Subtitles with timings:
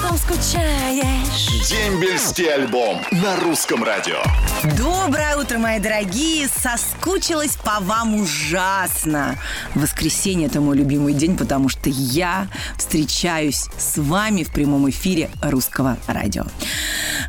[0.00, 1.68] потом скучаешь.
[1.68, 4.18] Дембельский альбом на русском радио.
[4.76, 6.48] Доброе утро, мои дорогие!
[6.48, 9.36] Соскучилась по вам ужасно.
[9.74, 15.96] Воскресенье– это мой любимый день, потому что я встречаюсь с вами в прямом эфире русского
[16.06, 16.44] радио.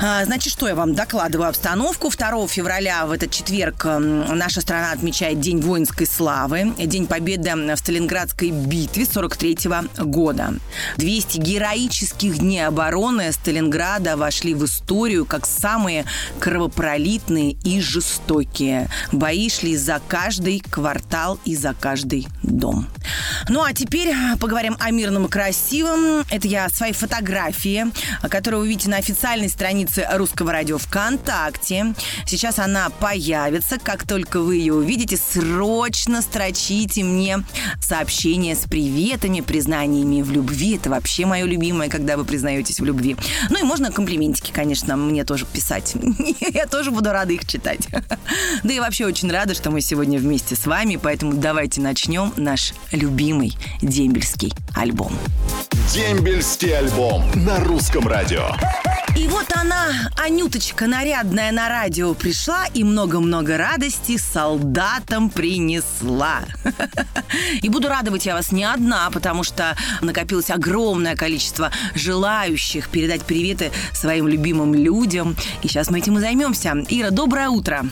[0.00, 2.10] А, Значит, что я вам докладываю обстановку.
[2.10, 8.50] 2 февраля в этот четверг наша страна отмечает День воинской славы, День победы в Сталинградской
[8.50, 9.58] битве 43
[10.00, 10.54] года.
[10.96, 16.04] 200 героических дней обороны Сталинграда вошли в историю как самые
[16.38, 18.88] кровопролитные и жестокие.
[19.12, 22.88] Бои шли за каждый квартал и за каждый дом.
[23.48, 26.24] Ну а теперь поговорим о мирном и красивом.
[26.30, 27.86] Это я свои фотографии,
[28.28, 31.94] которые вы видите на официальной странице Русского радио ВКонтакте.
[32.26, 33.78] Сейчас она появится.
[33.82, 37.42] Как только вы ее увидите, срочно строчите мне
[37.80, 40.76] сообщения с приветами, признаниями в любви.
[40.76, 43.16] Это вообще мое любимое, когда вы признаетесь в любви.
[43.50, 45.94] Ну и можно комплиментики, конечно, мне тоже писать.
[46.40, 47.88] Я тоже буду рада их читать.
[48.64, 52.74] Да и вообще очень рада, что мы сегодня вместе с вами, поэтому давайте начнем наш
[52.92, 55.12] любимый дембельский альбом.
[55.92, 58.50] Дембельский альбом на русском радио.
[59.16, 59.86] И вот она,
[60.22, 66.40] Анюточка нарядная на радио пришла и много-много радости солдатам принесла.
[67.62, 73.72] И буду радовать я вас не одна, потому что накопилось огромное количество желающих передать приветы
[73.94, 75.36] своим любимым людям.
[75.62, 76.74] И сейчас мы этим и займемся.
[76.90, 77.86] Ира, доброе утро.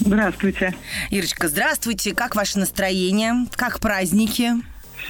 [0.00, 0.74] Здравствуйте.
[1.08, 2.14] Ирочка, здравствуйте.
[2.14, 3.46] Как ваше настроение?
[3.56, 4.52] Как праздники?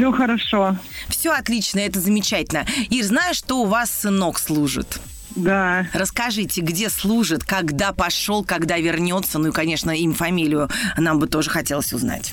[0.00, 0.76] Все хорошо.
[1.10, 2.64] Все отлично, это замечательно.
[2.88, 4.98] Ир, знаешь, что у вас сынок служит?
[5.36, 5.88] Да.
[5.92, 11.50] Расскажите, где служит, когда пошел, когда вернется, ну и, конечно, им фамилию нам бы тоже
[11.50, 12.32] хотелось узнать.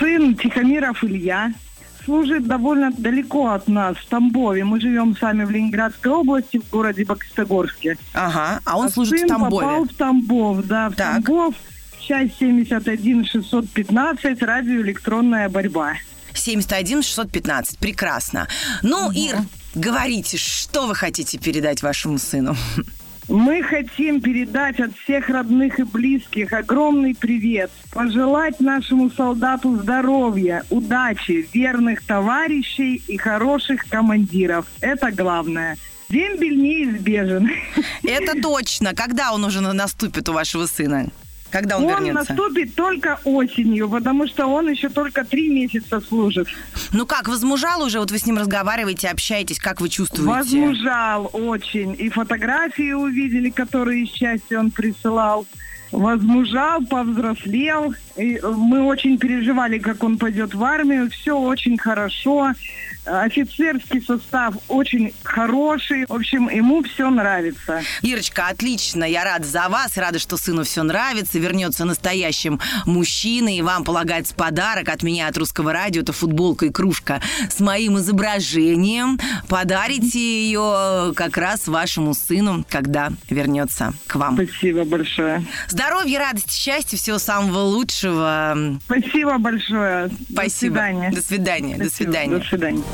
[0.00, 1.52] Сын Тихомиров Илья
[2.04, 4.64] служит довольно далеко от нас, в Тамбове.
[4.64, 7.96] Мы живем сами в Ленинградской области, в городе Бокстогорске.
[8.12, 9.64] Ага, а он служит Сын в Тамбове.
[9.64, 11.24] попал в Тамбов, да, в Так.
[11.24, 11.54] Тамбов.
[12.00, 15.92] Часть 71 615, радиоэлектронная борьба.
[16.34, 18.48] 71 615, прекрасно.
[18.82, 19.38] Ну, Ир,
[19.74, 22.56] говорите, что вы хотите передать вашему сыну?
[23.26, 31.48] Мы хотим передать от всех родных и близких огромный привет, пожелать нашему солдату здоровья, удачи,
[31.54, 34.66] верных товарищей и хороших командиров.
[34.82, 35.78] Это главное.
[36.10, 37.50] Дембель неизбежен.
[38.02, 38.92] Это точно.
[38.94, 41.06] Когда он уже на- наступит у вашего сына?
[41.50, 42.34] Когда он, Он вернется?
[42.34, 46.48] наступит только осенью, потому что он еще только три месяца служит.
[46.92, 48.00] Ну как, возмужал уже?
[48.00, 50.28] Вот вы с ним разговариваете, общаетесь, как вы чувствуете?
[50.28, 51.94] Возмужал очень.
[51.98, 55.46] И фотографии увидели, которые из счастья он присылал.
[55.92, 57.94] Возмужал, повзрослел.
[58.16, 61.08] И мы очень переживали, как он пойдет в армию.
[61.10, 62.52] Все очень хорошо.
[63.06, 66.06] Офицерский состав очень хороший.
[66.06, 67.82] В общем, ему все нравится.
[68.02, 69.04] Ирочка, отлично.
[69.04, 74.34] Я рада за вас, рада, что сыну все нравится, вернется настоящим мужчиной, и вам полагается
[74.34, 76.02] подарок от меня, от русского радио.
[76.02, 77.20] Это футболка и кружка
[77.50, 79.18] с моим изображением.
[79.48, 84.34] Подарите ее как раз вашему сыну, когда вернется к вам.
[84.34, 85.44] Спасибо большое.
[85.68, 88.78] Здоровья, радости, счастья, всего самого лучшего.
[88.86, 90.10] Спасибо большое.
[90.30, 90.74] Спасибо.
[90.74, 91.10] До свидания.
[91.10, 91.76] До свидания.
[91.76, 92.10] До Спасибо.
[92.12, 92.38] свидания.
[92.38, 92.84] До свидания.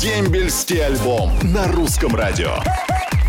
[0.00, 2.56] Дембельский альбом на русском радио.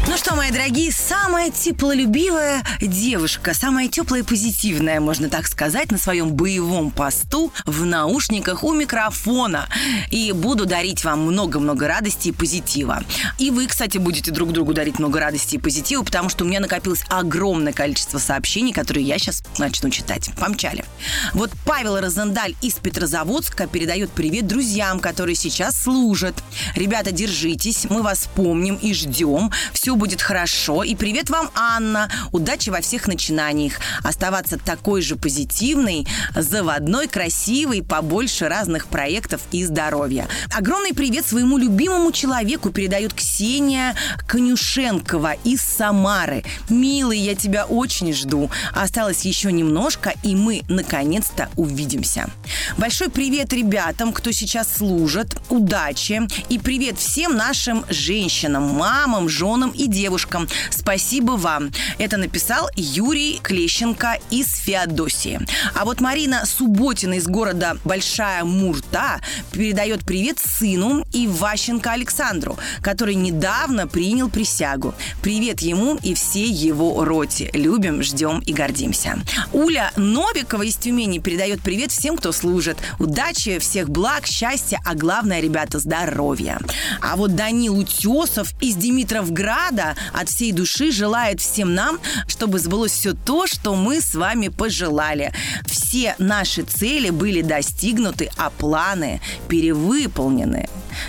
[0.08, 5.98] Ну что, мои дорогие, самая теплолюбивая девушка, самая теплая и позитивная, можно так сказать, на
[5.98, 9.68] своем боевом посту в наушниках у микрофона.
[10.10, 13.04] И буду дарить вам много-много радости и позитива.
[13.38, 16.60] И вы, кстати, будете друг другу дарить много радости и позитива, потому что у меня
[16.60, 20.32] накопилось огромное количество сообщений, которые я сейчас начну читать.
[20.40, 20.86] Помчали.
[21.34, 26.36] Вот Павел Розендаль из Петрозаводска передает привет друзьям, которые сейчас служат.
[26.76, 29.52] Ребята, держитесь, мы вас помним и ждем.
[29.72, 30.84] Все будет хорошо.
[30.84, 32.10] И привет вам, Анна.
[32.32, 33.74] Удачи во всех начинаниях.
[34.04, 40.28] Оставаться такой же позитивной, заводной, красивой, побольше разных проектов и здоровья.
[40.56, 43.96] Огромный привет своему любимому человеку передает Ксения
[44.28, 46.44] Конюшенкова из Самары.
[46.70, 48.50] Милый, я тебя очень жду.
[48.74, 52.30] Осталось еще немножко, и мы наконец-то увидимся.
[52.78, 55.38] Большой привет ребятам, кто сейчас служит.
[55.50, 56.22] Удачи.
[56.50, 60.48] И привет всем нашим женщинам, мамам, женам и девушкам.
[60.70, 61.72] Спасибо вам.
[61.98, 65.40] Это написал Юрий Клещенко из Феодосии.
[65.74, 69.22] А вот Марина Субботина из города Большая Мурта
[69.52, 74.94] передает привет сыну Иващенко Александру, который недавно принял присягу.
[75.22, 77.50] Привет ему и всей его роте.
[77.54, 79.20] Любим, ждем и гордимся.
[79.54, 82.78] Уля Новикова из Тюмени передает привет всем, кто служит.
[83.00, 86.60] Удачи, всех благ, счастья, а главное, ребята, здоровья.
[87.02, 93.14] А вот Данил Утесов из Димитровграда от всей души желает всем нам, чтобы сбылось все
[93.14, 95.32] то, что мы с вами пожелали.
[95.66, 100.68] Все наши цели были достигнуты, а планы перевыполнены.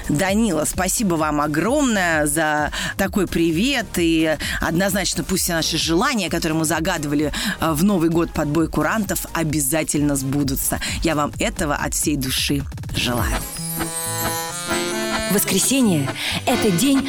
[0.08, 3.86] Данила, спасибо вам огромное за такой привет.
[3.96, 8.68] И однозначно пусть все наши желания, которые мы загадывали э, в Новый год под бой
[8.68, 10.80] курантов, обязательно сбудутся.
[11.02, 12.62] Я вам этого от всей души
[12.94, 13.36] желаю.
[15.30, 16.08] Воскресенье–
[16.46, 17.08] это день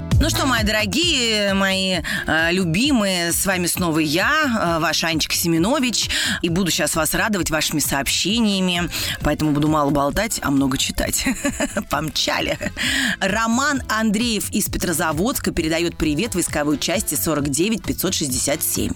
[0.21, 6.11] Ну что, мои дорогие, мои э, любимые, с вами снова я, э, ваша Анечка Семенович,
[6.43, 8.87] и буду сейчас вас радовать вашими сообщениями,
[9.21, 11.25] поэтому буду мало болтать, а много читать.
[11.89, 12.59] Помчали.
[13.19, 18.91] Роман Андреев из Петрозаводска передает привет войсковой части 49 567.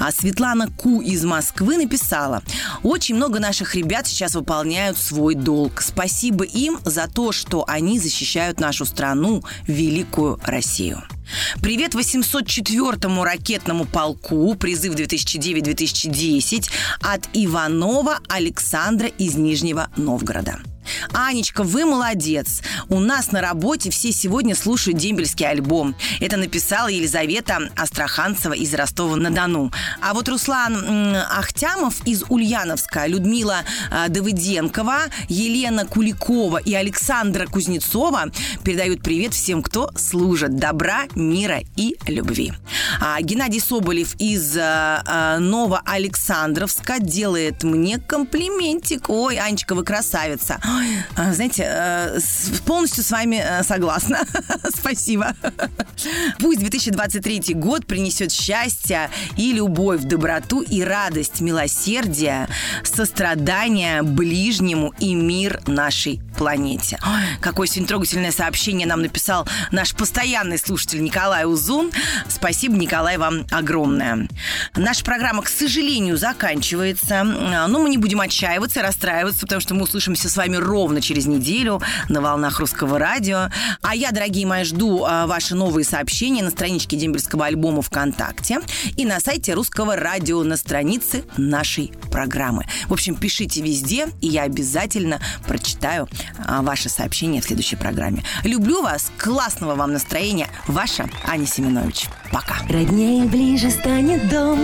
[0.00, 2.42] А Светлана Ку из Москвы написала,
[2.82, 5.82] очень много наших ребят сейчас выполняют свой долг.
[5.82, 10.63] Спасибо им за то, что они защищают нашу страну, великую Россию.
[10.64, 11.02] Россию.
[11.60, 16.70] Привет 804-му ракетному полку, призыв 2009-2010
[17.02, 20.60] от Иванова Александра из Нижнего Новгорода.
[21.12, 22.62] Анечка, вы молодец.
[22.88, 25.94] У нас на работе все сегодня слушают дембельский альбом.
[26.20, 29.72] Это написала Елизавета Астраханцева из Ростова-на-Дону.
[30.00, 38.30] А вот Руслан Ахтямов из Ульяновска, Людмила э, Давыденкова, Елена Куликова и Александра Кузнецова
[38.64, 42.52] передают привет всем, кто служит добра, мира и любви.
[43.00, 49.08] А Геннадий Соболев из э, э, Новоалександровска делает мне комплиментик.
[49.08, 50.60] Ой, Анечка, вы красавица.
[50.62, 50.83] А,
[51.16, 52.18] знаете, э,
[52.66, 54.20] полностью с вами э, согласна.
[54.76, 55.34] Спасибо.
[56.38, 62.48] Пусть 2023 год принесет счастье и любовь, доброту и радость, милосердие,
[62.82, 66.98] сострадание ближнему и мир нашей планете.
[67.04, 71.90] Ой, какое сегодня трогательное сообщение нам написал наш постоянный слушатель Николай Узун.
[72.28, 74.28] Спасибо, Николай, вам огромное.
[74.76, 77.22] Наша программа, к сожалению, заканчивается.
[77.24, 81.80] Но мы не будем отчаиваться, расстраиваться, потому что мы услышимся с вами ровно через неделю
[82.08, 83.48] на волнах русского радио.
[83.82, 88.60] А я, дорогие мои, жду а, ваши новые сообщения на страничке Дембельского альбома ВКонтакте
[88.96, 92.66] и на сайте русского радио на странице нашей программы.
[92.88, 96.08] В общем, пишите везде, и я обязательно прочитаю
[96.44, 98.24] а, ваши сообщения в следующей программе.
[98.42, 100.48] Люблю вас, классного вам настроения.
[100.66, 102.06] Ваша Аня Семенович.
[102.32, 102.56] Пока.
[102.68, 104.58] Роднее ближе станет дом,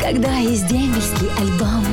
[0.00, 1.84] когда есть дембельский альбом.